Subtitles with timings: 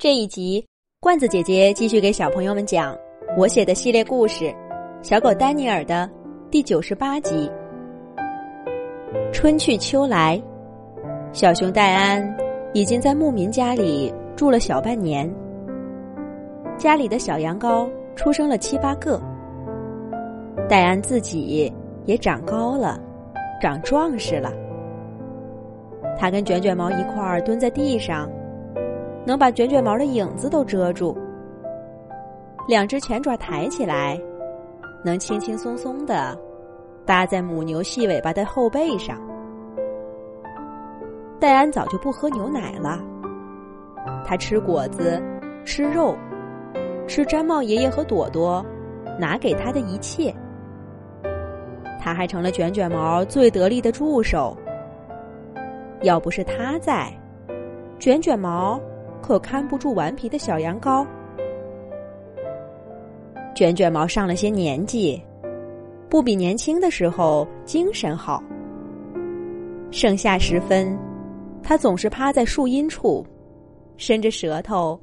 [0.00, 0.64] 这一集，
[1.00, 2.96] 罐子姐姐继续给小朋友们讲
[3.36, 4.44] 我写的系列故事
[5.02, 6.08] 《小狗丹尼尔》的
[6.52, 7.50] 第九十八集。
[9.32, 10.40] 春去秋来，
[11.32, 12.22] 小熊戴安
[12.72, 15.28] 已经在牧民家里住了小半年，
[16.76, 19.20] 家里的小羊羔出生了七八个，
[20.68, 21.72] 戴安自己
[22.04, 23.00] 也长高了，
[23.60, 24.52] 长壮实了。
[26.16, 28.30] 他跟卷卷毛一块儿蹲在地上。
[29.24, 31.16] 能把卷卷毛的影子都遮住，
[32.66, 34.20] 两只前爪抬起来，
[35.04, 36.38] 能轻轻松松的
[37.04, 39.18] 搭在母牛细尾巴的后背上。
[41.40, 43.00] 戴安早就不喝牛奶了，
[44.24, 45.22] 他吃果子，
[45.64, 46.16] 吃肉，
[47.06, 48.64] 吃毡帽爷爷和朵朵
[49.18, 50.34] 拿给他的一切。
[52.00, 54.56] 他还成了卷卷毛最得力的助手。
[56.02, 57.12] 要不是他在，
[57.98, 58.80] 卷卷毛。
[59.22, 61.06] 可看不住顽皮的小羊羔，
[63.54, 65.20] 卷卷毛上了些年纪，
[66.08, 68.42] 不比年轻的时候精神好。
[69.90, 70.98] 盛夏时分，
[71.62, 73.26] 他总是趴在树荫处，
[73.96, 75.00] 伸着舌头，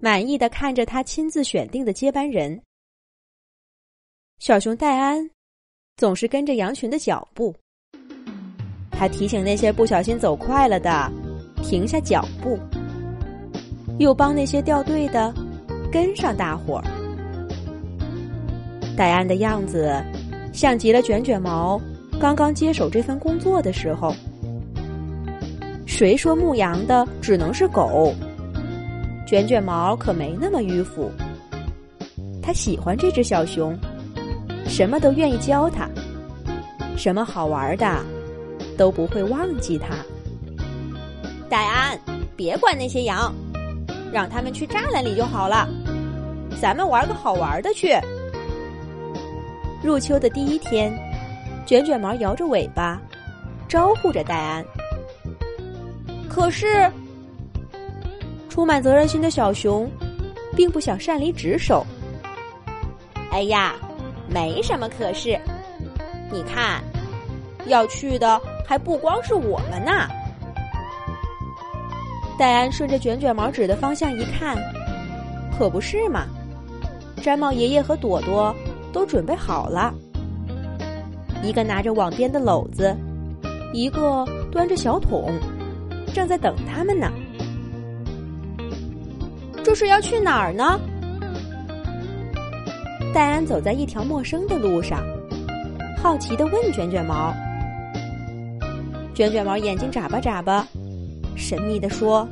[0.00, 2.60] 满意的看着他亲自选定的接班人。
[4.38, 5.28] 小熊戴安
[5.96, 7.54] 总是跟着羊群的脚步，
[8.90, 11.10] 他提醒那些不小心走快了的
[11.62, 12.58] 停下脚步。
[14.00, 15.32] 又帮那些掉队的
[15.92, 16.84] 跟上大伙儿。
[18.96, 19.94] 戴安的样子
[20.54, 21.78] 像极了卷卷毛
[22.18, 24.14] 刚刚接手这份工作的时候。
[25.84, 28.14] 谁说牧羊的只能是狗？
[29.26, 31.10] 卷卷毛可没那么迂腐。
[32.42, 33.78] 他喜欢这只小熊，
[34.66, 35.86] 什么都愿意教他，
[36.96, 38.02] 什么好玩的
[38.78, 39.94] 都不会忘记他。
[41.50, 41.98] 戴安，
[42.34, 43.30] 别管那些羊。
[44.12, 45.68] 让他们去栅栏里就好了，
[46.60, 47.96] 咱们玩个好玩的去。
[49.82, 50.92] 入秋的第一天，
[51.64, 53.00] 卷卷毛摇着尾巴，
[53.68, 54.64] 招呼着戴安。
[56.28, 56.90] 可是，
[58.48, 59.90] 充满责任心的小熊，
[60.54, 61.86] 并不想擅离职守。
[63.30, 63.74] 哎呀，
[64.28, 65.40] 没什么可是，
[66.30, 66.82] 你看，
[67.66, 70.08] 要去的还不光是我们呢。
[72.40, 74.56] 戴安顺着卷卷毛指的方向一看，
[75.58, 76.24] 可不是嘛！
[77.18, 78.56] 毡帽爷爷和朵朵
[78.94, 79.92] 都准备好了，
[81.42, 82.96] 一个拿着网编的篓子，
[83.74, 85.34] 一个端着小桶，
[86.14, 87.12] 正在等他们呢。
[89.62, 90.80] 这是要去哪儿呢？
[93.12, 95.02] 戴安走在一条陌生的路上，
[96.02, 97.34] 好奇的问卷卷毛。
[99.12, 100.66] 卷卷毛眼睛眨巴眨巴。
[101.40, 102.28] 神秘的说：“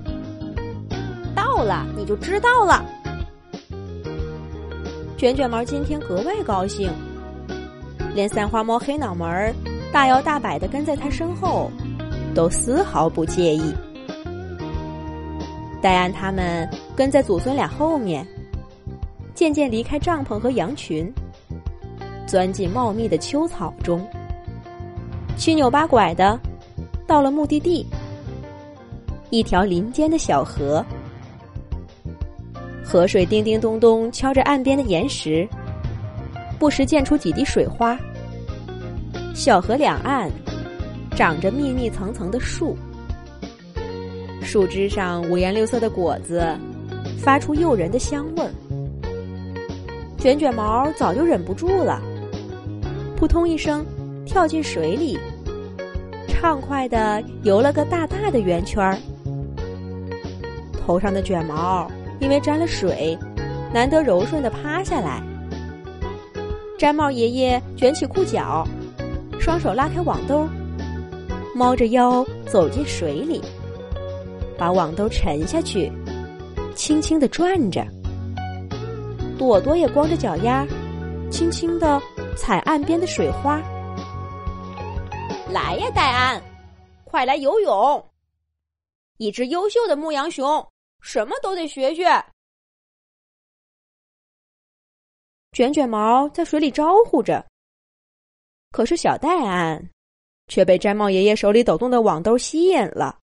[1.35, 2.85] 到了，你就知道了。”
[5.17, 6.93] 卷卷毛今天格外高兴，
[8.15, 9.53] 连三花猫黑脑门儿
[9.91, 11.71] 大摇大摆的跟在他身后，
[12.35, 13.75] 都丝毫不介意。
[15.81, 18.25] 戴安他们跟在祖孙俩后面，
[19.35, 21.11] 渐渐离开帐篷和羊群，
[22.27, 24.07] 钻进茂密的秋草中，
[25.37, 26.39] 七扭八拐的
[27.07, 27.87] 到了目的地。
[29.31, 30.85] 一条林间的小河，
[32.83, 35.47] 河水叮叮咚咚敲着岸边的岩石，
[36.59, 37.99] 不时溅出几滴水花。
[39.35, 40.31] 小河两岸
[41.15, 42.77] 长着密密层层的树，
[44.43, 46.43] 树枝上五颜六色的果子
[47.19, 48.51] 发出诱人的香味儿。
[50.17, 52.03] 卷卷毛早就忍不住了，
[53.15, 53.85] 扑通一声
[54.25, 55.19] 跳进水里，
[56.27, 58.99] 畅快的游了个大大的圆圈儿。
[60.89, 61.87] 头上的卷毛
[62.19, 63.15] 因为沾了水，
[63.75, 65.23] 难得柔顺的趴下来。
[66.79, 68.67] 毡帽爷爷卷起裤脚，
[69.39, 70.49] 双手拉开网兜，
[71.55, 73.43] 猫着腰走进水里，
[74.57, 75.93] 把网兜沉下去，
[76.75, 77.87] 轻轻的转着。
[79.37, 80.67] 朵朵也光着脚丫，
[81.31, 82.01] 轻轻的
[82.35, 83.61] 踩岸边的水花。
[85.53, 86.43] 来呀，戴安，
[87.05, 88.03] 快来游泳！
[89.19, 90.67] 一只优秀的牧羊熊。
[91.01, 92.05] 什么都得学学。
[95.53, 97.45] 卷卷毛在水里招呼着，
[98.71, 99.91] 可是小戴安
[100.47, 103.19] 却被毡帽爷爷手里抖动的网兜吸引了。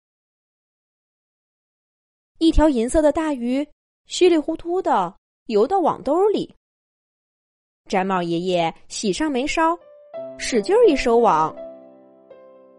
[2.40, 3.68] 一条银色的大鱼
[4.08, 5.16] 稀里糊涂的
[5.46, 6.54] 游到网兜里，
[7.88, 9.78] 毡帽爷爷喜上眉梢，
[10.40, 11.56] 使劲一收网，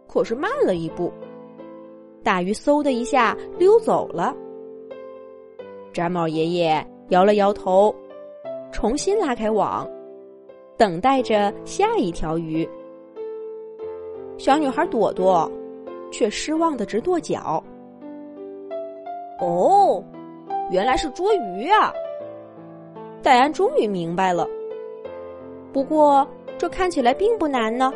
[0.08, 1.12] 可是慢了一步，
[2.24, 4.34] 大鱼嗖的一下溜走了。
[5.94, 7.94] 毡帽爷爷摇了摇头，
[8.72, 9.88] 重新拉开网，
[10.76, 12.68] 等待着下一条鱼。
[14.36, 15.48] 小女孩朵朵
[16.10, 17.62] 却失望的直跺脚。
[19.40, 20.02] 哦，
[20.72, 21.92] 原来是捉鱼啊！
[23.22, 24.44] 戴安终于明白了。
[25.72, 26.26] 不过
[26.58, 27.92] 这看起来并不难呢。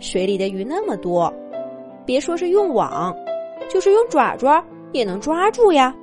[0.00, 1.32] 水里的鱼那么多，
[2.04, 3.16] 别说是用网，
[3.68, 5.94] 就是用爪爪也能抓住呀。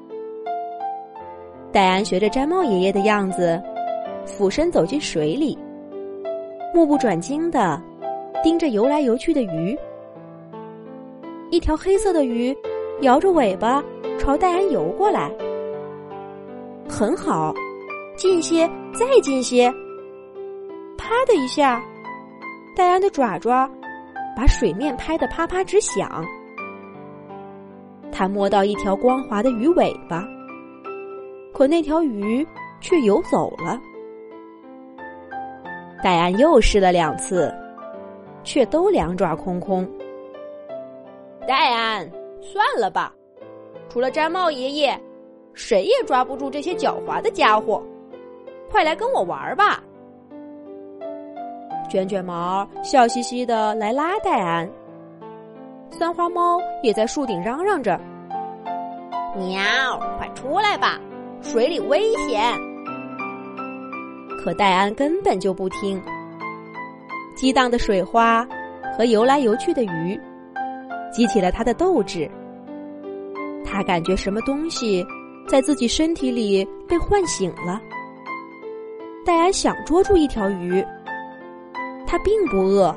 [1.74, 3.60] 戴安学着毡帽爷爷的样子，
[4.28, 5.58] 俯身走进水里，
[6.72, 7.82] 目不转睛的
[8.44, 9.76] 盯着游来游去的鱼。
[11.50, 12.56] 一条黑色的鱼
[13.02, 13.84] 摇着尾巴
[14.20, 15.32] 朝戴安游过来。
[16.88, 17.52] 很好，
[18.16, 19.74] 近些，再近些。
[20.96, 21.84] 啪的一下，
[22.76, 23.68] 戴安的爪爪。
[24.36, 26.26] 把水面拍得啪啪直响。
[28.12, 30.28] 他摸到一条光滑的鱼尾巴，
[31.54, 32.46] 可那条鱼
[32.82, 33.80] 却游走了。
[36.04, 37.54] 戴安又试了两次，
[38.44, 39.88] 却都两爪空空。
[41.48, 42.10] 戴安，
[42.42, 43.14] 算了吧，
[43.88, 45.00] 除了毡帽爷爷，
[45.54, 47.82] 谁也抓不住这些狡猾的家伙。
[48.72, 49.82] 快来跟我玩吧！
[51.90, 54.68] 卷卷毛笑嘻嘻的来拉戴安，
[55.92, 58.00] 三花猫也在树顶嚷嚷着
[59.38, 59.62] ：“喵，
[60.18, 61.00] 快出来吧，
[61.44, 62.42] 水里危险！”
[64.44, 66.02] 可戴安根本就不听。
[67.36, 68.48] 激荡的水花
[68.98, 70.20] 和游来游去的鱼，
[71.12, 72.30] 激起了他的斗志。
[73.66, 75.06] 他感觉什么东西
[75.48, 77.82] 在自己身体里被唤醒了。
[79.26, 80.84] 戴安想捉住一条鱼。
[82.06, 82.96] 他并不饿，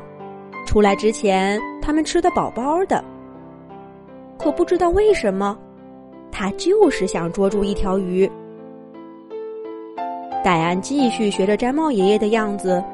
[0.66, 3.02] 出来之前他们吃的饱饱的。
[4.38, 5.56] 可不知道为什么，
[6.38, 8.30] 他就是想捉住一条鱼。
[10.44, 12.84] 戴安继续学着毡帽爷爷的样子，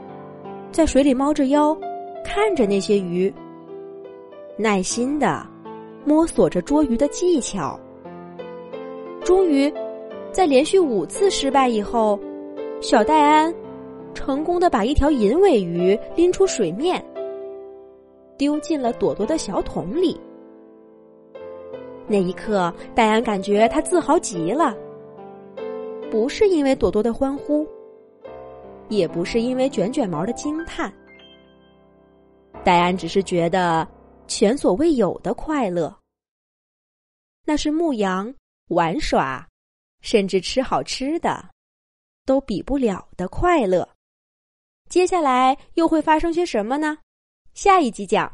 [0.71, 1.77] 在水里猫着腰，
[2.25, 3.35] 看着那些鱼，
[4.56, 5.44] 耐心的
[6.05, 7.77] 摸索着捉鱼的技巧。
[9.25, 9.73] 终于，
[10.31, 12.17] 在连续五次失败以后，
[12.81, 13.53] 小戴安。
[14.15, 17.05] 成功的把一条银尾鱼拎出水面，
[18.38, 20.21] 丢进了朵朵的小桶里。
[22.12, 24.76] 那一刻，戴安感觉他自豪极了。
[26.11, 27.67] 不是因为朵朵的欢呼，
[28.91, 30.93] 也不是因为卷卷毛的惊叹，
[32.62, 33.88] 戴安只是觉得
[34.26, 35.97] 前所未有的快乐。
[37.47, 38.31] 那是牧羊、
[38.69, 39.49] 玩耍，
[40.03, 41.43] 甚至吃好吃的，
[42.26, 43.88] 都比不了的快乐。
[44.91, 46.99] 接下来又会发生些什么呢？
[47.55, 48.31] 下一集讲。